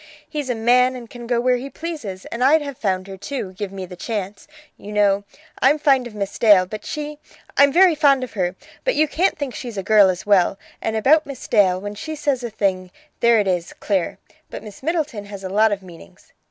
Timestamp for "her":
3.05-3.17, 8.33-8.55